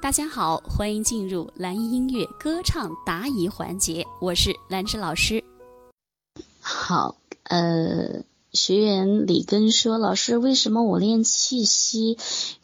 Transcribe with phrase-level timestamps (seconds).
[0.00, 5.42] 大家好，欢迎进入蓝音音乐歌唱答疑环节，我是兰芝老师。
[6.60, 8.22] 好，呃，
[8.58, 12.18] 学员李根说，老师，为什么我练气息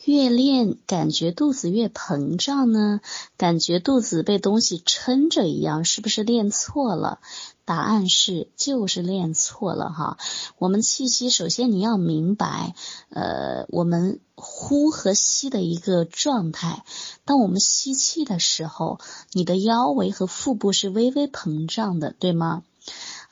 [0.05, 3.01] 越练感觉肚子越膨胀呢？
[3.37, 7.21] 感觉肚子被东西撑着一样，是不是练错了？
[7.65, 10.19] 答案是就是练错了哈。
[10.59, 12.75] 我们气息，首先你要明白，
[13.11, 16.85] 呃，我们呼和吸的一个状态。
[17.25, 18.99] 当我们吸气的时候，
[19.33, 22.65] 你的腰围和腹部是微微膨胀的，对吗？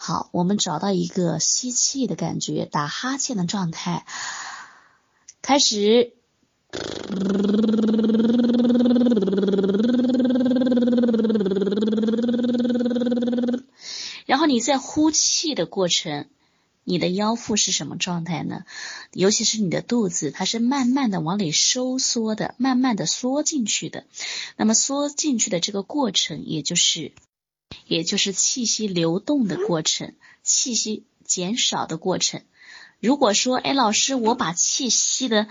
[0.04, 4.04] 好，我们找到一个吸气的感觉，打哈欠的状态，
[5.42, 6.12] 开始。
[14.26, 16.26] 然后你在呼气的过程，
[16.82, 18.64] 你的腰腹是什么状态呢？
[19.12, 24.02] 尤其是你的肚子，它是慢慢的往里收缩的，慢慢的缩进去的。
[24.56, 27.12] 那么缩进去的这个过程，也就是，
[27.86, 32.42] 也就是气息流动的过程，气息减少的过程。
[33.00, 35.48] 如果说，哎，老师，我把气吸的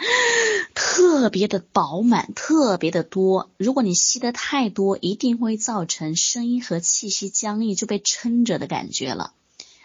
[0.74, 3.52] 特别的饱满，特别的多。
[3.58, 9.34] 如果你吸的太多，一定会造成声音和气息僵硬，就被撑着的感觉了。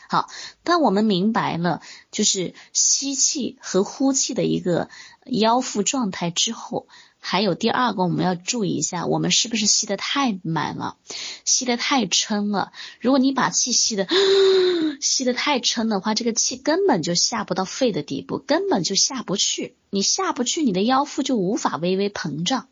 [0.09, 0.29] 好，
[0.63, 4.89] 当我们明白了就是吸气和呼气的一个
[5.25, 6.87] 腰腹状态之后。
[7.29, 10.97] 还有第二个，我们要注意一下，我们是不是吸的太满了，
[11.45, 12.71] 吸的太撑了？
[13.01, 14.07] 如果你把气吸的
[15.03, 19.75] 吸的太撑的话，这个气根本就下不到肺的底部，根本就下不去。
[19.91, 22.69] 你下不去，你的腰腹就无法微微膨胀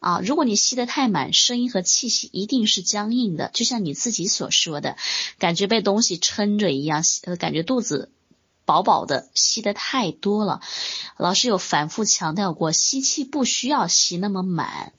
[0.00, 0.20] 啊。
[0.20, 4.96] 如果你吸的太满，声音和气息一定是僵硬的，就像你自己所说的，
[5.38, 8.10] 感觉被东西撑着一样，呃，感觉肚子。
[8.66, 10.60] 饱饱的，吸的太多了。
[11.16, 14.92] 老师有反复强调过，吸气不需要吸那么满，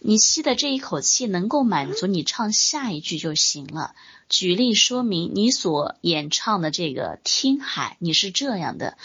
[0.00, 3.94] 你吸的这一口气能够满足你唱下一句就行了。
[4.28, 8.96] 举例说明你所演唱的这个《听海》，你是这样的，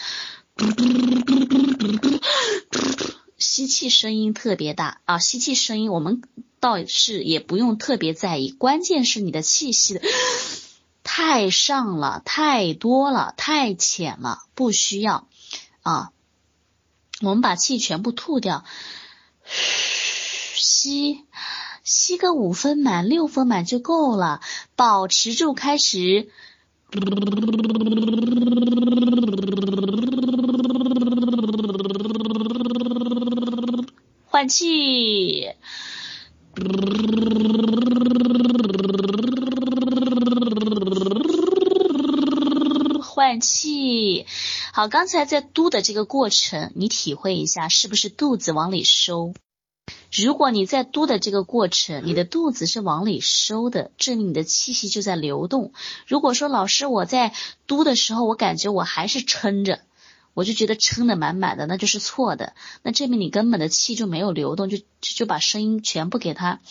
[3.37, 6.21] 吸气声音特别大啊，吸气声音我们
[6.61, 10.01] 倒是也不用特别在意，关键是你的气息的。
[11.21, 15.27] 太上了，太多了，太浅了，不需要
[15.81, 16.11] 啊。
[17.19, 18.63] 我们把气全部吐掉，
[19.43, 21.25] 吸
[21.83, 24.39] 吸个五分满、六分满就够了。
[24.77, 26.31] 保持住，开始，
[34.25, 35.49] 换气。
[43.29, 44.25] 换气，
[44.73, 49.35] 好，刚才在嘟的这个过程，你体会一下，是不是肚子往里收？
[50.11, 55.73] 如果你在嘟的这个过程，你的肚子是往里收的，证明你的气息就在流动。
[56.07, 57.31] 如果说老师我在
[57.67, 59.81] 嘟的时候，我感觉我还是撑着，
[60.33, 66.61] 我就觉得撑的满满的，那就是错的，那证明你根本的气就没有流动，就就把声音全部给它，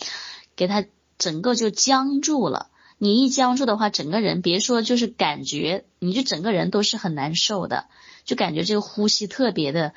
[0.57, 0.83] 给它
[1.17, 2.67] 整个就僵住了。
[3.01, 7.85] 你一僵住的话，整个人别说就是感觉，你就整个人都是很难受的，
[8.25, 9.93] 就感觉这个呼吸特别的、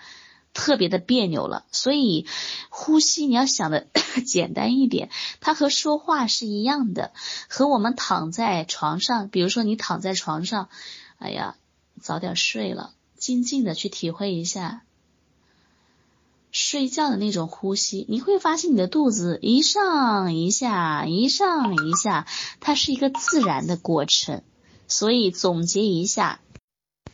[0.54, 1.64] 特别的别扭了。
[1.72, 2.26] 所以
[2.70, 3.88] 呼吸你要想的
[4.24, 7.12] 简单一点，它和说话是一样的，
[7.48, 10.69] 和我们躺在床上，比如说你躺在床上，
[11.19, 11.56] 哎呀，
[12.00, 14.82] 早点睡了，静静的去体会一下。
[16.52, 22.26] 睡觉的那种呼吸，你会发现你的肚子一上一下，一上一下，
[22.60, 24.42] 它是一个自然的过程。
[24.86, 26.40] 所以总结一下，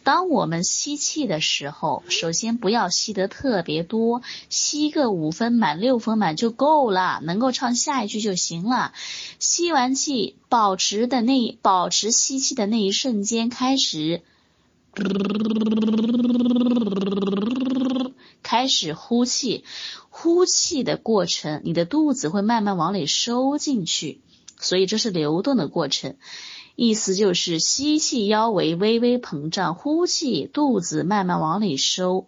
[0.03, 8.93] 当我们吸气的时候，首先不要吸得特别多，吸个五分满、六分满就够了，能够唱下一句就行了。
[9.38, 14.22] 吸完气，保持的那保持吸气的那一瞬间开始。
[18.43, 19.64] 开始呼气，
[20.08, 24.20] 呼气的过程，你的肚子会慢慢往里收进去，
[24.58, 26.17] 所以这是流动的过程。
[26.75, 32.26] 意思就是吸气腰围微微膨胀，呼气肚子慢慢往里收。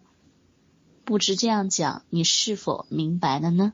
[1.03, 3.73] 不知这样讲，你是否明白了呢？